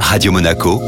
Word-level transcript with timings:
Radio 0.00 0.32
Monaco, 0.32 0.80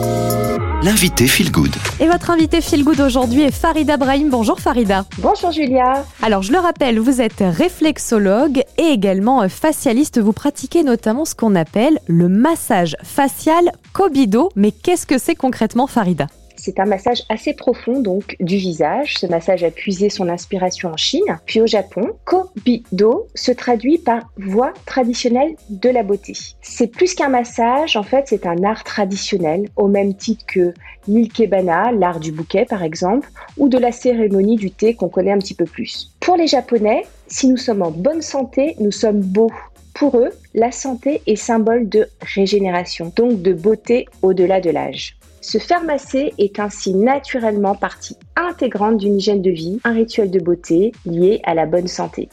l'invité 0.82 1.26
Feel 1.26 1.50
Good. 1.50 1.74
Et 2.00 2.06
votre 2.06 2.30
invité 2.30 2.60
Feel 2.60 2.84
Good 2.84 3.00
aujourd'hui 3.00 3.42
est 3.42 3.50
Farida 3.50 3.96
Brahim. 3.96 4.30
Bonjour 4.30 4.60
Farida. 4.60 5.04
Bonjour 5.18 5.50
Julia. 5.50 6.04
Alors 6.22 6.42
je 6.42 6.52
le 6.52 6.58
rappelle, 6.58 6.98
vous 6.98 7.20
êtes 7.20 7.40
réflexologue 7.40 8.62
et 8.78 8.86
également 8.92 9.48
facialiste. 9.48 10.20
Vous 10.20 10.32
pratiquez 10.32 10.82
notamment 10.82 11.24
ce 11.24 11.34
qu'on 11.34 11.54
appelle 11.54 11.98
le 12.06 12.28
massage 12.28 12.96
facial 13.02 13.70
Kobido. 13.92 14.50
Mais 14.56 14.72
qu'est-ce 14.72 15.06
que 15.06 15.18
c'est 15.18 15.34
concrètement 15.34 15.86
Farida? 15.86 16.26
C'est 16.68 16.80
un 16.80 16.84
massage 16.84 17.22
assez 17.30 17.54
profond 17.54 18.02
donc 18.02 18.36
du 18.40 18.58
visage. 18.58 19.16
Ce 19.16 19.26
massage 19.26 19.64
a 19.64 19.70
puisé 19.70 20.10
son 20.10 20.28
inspiration 20.28 20.90
en 20.90 20.98
Chine, 20.98 21.38
puis 21.46 21.62
au 21.62 21.66
Japon. 21.66 22.10
Kobido 22.26 23.26
se 23.34 23.52
traduit 23.52 23.96
par 23.96 24.30
voie 24.36 24.74
traditionnelle 24.84 25.56
de 25.70 25.88
la 25.88 26.02
beauté. 26.02 26.34
C'est 26.60 26.88
plus 26.88 27.14
qu'un 27.14 27.30
massage, 27.30 27.96
en 27.96 28.02
fait, 28.02 28.24
c'est 28.26 28.44
un 28.44 28.64
art 28.64 28.84
traditionnel, 28.84 29.70
au 29.76 29.88
même 29.88 30.14
titre 30.14 30.44
que 30.46 30.74
l'ilkebana, 31.06 31.90
l'art 31.90 32.20
du 32.20 32.32
bouquet 32.32 32.66
par 32.66 32.82
exemple, 32.82 33.30
ou 33.56 33.70
de 33.70 33.78
la 33.78 33.90
cérémonie 33.90 34.56
du 34.56 34.70
thé 34.70 34.92
qu'on 34.92 35.08
connaît 35.08 35.32
un 35.32 35.38
petit 35.38 35.54
peu 35.54 35.64
plus. 35.64 36.14
Pour 36.20 36.36
les 36.36 36.48
Japonais, 36.48 37.06
si 37.28 37.48
nous 37.48 37.56
sommes 37.56 37.80
en 37.80 37.90
bonne 37.90 38.20
santé, 38.20 38.76
nous 38.78 38.92
sommes 38.92 39.20
beaux. 39.20 39.52
Pour 39.94 40.18
eux, 40.18 40.32
la 40.52 40.70
santé 40.70 41.22
est 41.26 41.36
symbole 41.36 41.88
de 41.88 42.08
régénération, 42.20 43.10
donc 43.16 43.40
de 43.40 43.54
beauté 43.54 44.04
au-delà 44.20 44.60
de 44.60 44.68
l'âge. 44.68 45.18
Se 45.40 45.58
faire 45.58 45.84
masser 45.84 46.34
est 46.38 46.58
ainsi 46.58 46.94
naturellement 46.94 47.74
partie 47.74 48.16
intégrante 48.36 48.98
d'une 48.98 49.16
hygiène 49.16 49.42
de 49.42 49.50
vie, 49.50 49.80
un 49.84 49.92
rituel 49.92 50.30
de 50.30 50.40
beauté 50.40 50.92
lié 51.06 51.40
à 51.44 51.54
la 51.54 51.66
bonne 51.66 51.86
santé. 51.86 52.28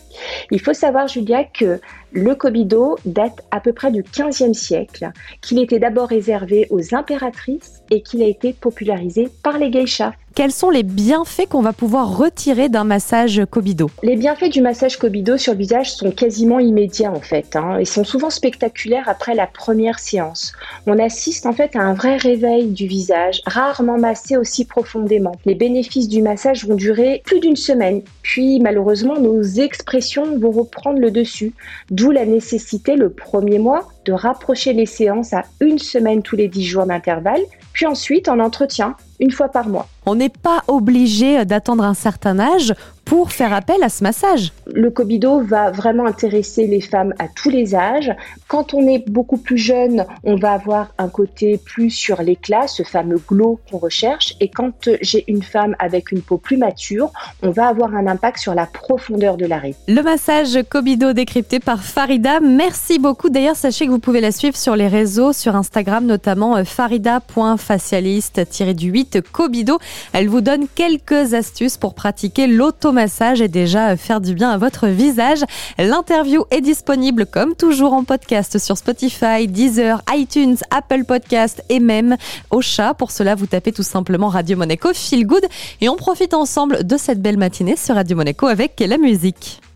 Il 0.51 0.59
faut 0.59 0.73
savoir, 0.73 1.07
Julia, 1.07 1.43
que 1.43 1.79
le 2.11 2.35
Kobido 2.35 2.97
date 3.05 3.43
à 3.51 3.59
peu 3.59 3.73
près 3.73 3.91
du 3.91 4.01
15e 4.01 4.53
siècle, 4.53 5.11
qu'il 5.41 5.59
était 5.59 5.79
d'abord 5.79 6.09
réservé 6.09 6.67
aux 6.69 6.95
impératrices 6.95 7.81
et 7.91 8.01
qu'il 8.01 8.23
a 8.23 8.27
été 8.27 8.53
popularisé 8.53 9.29
par 9.43 9.57
les 9.57 9.71
geishas. 9.71 10.13
Quels 10.35 10.51
sont 10.51 10.69
les 10.69 10.83
bienfaits 10.83 11.47
qu'on 11.47 11.61
va 11.61 11.71
pouvoir 11.71 12.17
retirer 12.17 12.67
d'un 12.67 12.83
massage 12.83 13.41
Kobido? 13.49 13.89
Les 14.03 14.17
bienfaits 14.17 14.49
du 14.49 14.59
massage 14.59 14.97
Kobido 14.97 15.37
sur 15.37 15.53
le 15.53 15.59
visage 15.59 15.93
sont 15.93 16.11
quasiment 16.11 16.59
immédiats 16.59 17.13
en 17.13 17.21
fait, 17.21 17.55
hein, 17.55 17.77
et 17.79 17.85
sont 17.85 18.03
souvent 18.03 18.29
spectaculaires 18.29 19.07
après 19.07 19.33
la 19.33 19.47
première 19.47 19.97
séance. 19.97 20.51
On 20.87 20.99
assiste 20.99 21.45
en 21.45 21.53
fait 21.53 21.77
à 21.77 21.83
un 21.83 21.93
vrai 21.93 22.17
réveil 22.17 22.67
du 22.67 22.85
visage, 22.85 23.41
rarement 23.45 23.97
massé 23.97 24.35
aussi 24.35 24.65
profondément. 24.65 25.31
Les 25.45 25.55
bénéfices 25.55 26.09
du 26.09 26.21
massage 26.21 26.65
vont 26.65 26.75
durer 26.75 27.21
plus 27.23 27.39
d'une 27.39 27.55
semaine. 27.55 28.01
Puis 28.21 28.59
malheureusement, 28.59 29.17
nos 29.17 29.41
expressions 29.41 30.37
vont 30.37 30.51
reprendre 30.51 30.99
le 30.99 31.11
dessus. 31.11 31.53
D'où 31.91 32.11
la 32.11 32.25
nécessité 32.25 32.97
le 32.97 33.09
premier 33.09 33.57
mois 33.57 33.87
de 34.03 34.11
rapprocher 34.11 34.73
les 34.73 34.85
séances 34.85 35.31
à 35.31 35.43
une 35.61 35.79
semaine 35.79 36.21
tous 36.21 36.35
les 36.35 36.49
dix 36.49 36.65
jours 36.65 36.85
d'intervalle, 36.85 37.41
puis 37.71 37.85
ensuite 37.85 38.27
en 38.27 38.39
entretien 38.39 38.97
une 39.19 39.31
fois 39.31 39.49
par 39.49 39.67
mois. 39.67 39.87
On 40.05 40.15
n'est 40.15 40.29
pas 40.29 40.63
obligé 40.67 41.45
d'attendre 41.45 41.83
un 41.83 41.93
certain 41.93 42.39
âge 42.39 42.73
pour 43.05 43.31
faire 43.31 43.53
appel 43.53 43.81
à 43.83 43.89
ce 43.89 44.03
massage. 44.03 44.51
Le 44.73 44.89
Kobido 44.89 45.41
va 45.41 45.71
vraiment 45.71 46.05
intéresser 46.05 46.67
les 46.67 46.81
femmes 46.81 47.13
à 47.19 47.27
tous 47.27 47.49
les 47.49 47.75
âges. 47.75 48.11
Quand 48.47 48.73
on 48.73 48.87
est 48.87 49.07
beaucoup 49.09 49.37
plus 49.37 49.57
jeune, 49.57 50.05
on 50.23 50.35
va 50.35 50.53
avoir 50.53 50.93
un 50.97 51.07
côté 51.07 51.59
plus 51.63 51.91
sur 51.91 52.21
l'éclat, 52.21 52.67
ce 52.67 52.83
fameux 52.83 53.21
glow 53.27 53.59
qu'on 53.69 53.77
recherche. 53.77 54.35
Et 54.39 54.49
quand 54.49 54.89
j'ai 55.01 55.23
une 55.27 55.43
femme 55.43 55.75
avec 55.79 56.11
une 56.11 56.21
peau 56.21 56.37
plus 56.37 56.57
mature, 56.57 57.11
on 57.43 57.51
va 57.51 57.67
avoir 57.67 57.95
un 57.95 58.07
impact 58.07 58.39
sur 58.39 58.55
la 58.55 58.65
profondeur 58.65 59.37
de 59.37 59.45
l'arrêt. 59.45 59.75
Le 59.87 60.01
massage 60.01 60.57
Kobido 60.67 61.13
décrypté 61.13 61.59
par 61.59 61.83
Farida. 61.83 62.39
Merci 62.39 62.97
beaucoup. 62.99 63.29
D'ailleurs, 63.29 63.55
sachez 63.55 63.85
que 63.85 63.91
vous 63.91 63.99
pouvez 63.99 64.21
la 64.21 64.31
suivre 64.31 64.57
sur 64.57 64.75
les 64.75 64.87
réseaux, 64.87 65.31
sur 65.31 65.55
Instagram 65.55 66.05
notamment 66.05 66.57
euh, 66.57 66.63
farida.facialiste-du8 66.63 69.21
Kobido. 69.21 69.77
Elle 70.13 70.27
vous 70.27 70.41
donne 70.41 70.65
quelques 70.73 71.33
astuces 71.33 71.77
pour 71.77 71.93
pratiquer 71.93 72.47
l'automassage 72.95 73.41
et 73.41 73.49
déjà 73.49 73.97
faire 73.97 74.21
du 74.21 74.33
bien 74.33 74.49
à 74.51 74.57
votre 74.57 74.87
visage. 74.87 75.39
L'interview 75.77 76.45
est 76.49 76.61
disponible 76.61 77.25
comme 77.25 77.53
toujours 77.53 77.93
en 77.93 78.05
podcast 78.05 78.57
sur 78.57 78.77
Spotify, 78.77 79.47
Deezer, 79.47 80.01
iTunes, 80.13 80.55
Apple 80.71 81.03
Podcast 81.03 81.61
et 81.67 81.81
même 81.81 82.15
au 82.51 82.61
chat. 82.61 82.93
Pour 82.93 83.11
cela, 83.11 83.35
vous 83.35 83.47
tapez 83.47 83.73
tout 83.73 83.83
simplement 83.83 84.29
Radio 84.29 84.55
Monaco 84.55 84.93
Feel 84.93 85.27
Good 85.27 85.45
et 85.81 85.89
on 85.89 85.97
profite 85.97 86.33
ensemble 86.33 86.87
de 86.87 86.95
cette 86.95 87.21
belle 87.21 87.37
matinée 87.37 87.75
sur 87.75 87.95
Radio 87.95 88.15
Monaco 88.15 88.47
avec 88.47 88.79
la 88.79 88.97
musique. 88.97 89.64